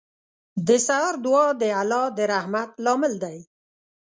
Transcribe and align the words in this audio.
•د 0.67 0.69
سهار 0.85 1.15
دعا 1.25 1.47
د 1.61 1.63
الله 1.81 2.05
د 2.17 2.19
رحمت 2.33 2.69
لامل 2.85 3.13
دی. 3.23 3.37